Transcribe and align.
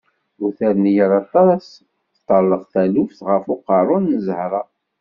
Ur 0.43 0.51
terni 0.59 0.93
ara 1.05 1.17
aṭas, 1.23 1.65
teṭṭarḍaq 2.13 2.63
taluft 2.73 3.19
ɣer 3.27 3.41
uqerrun 3.53 4.05
n 4.17 4.21
Zahra. 4.25 4.61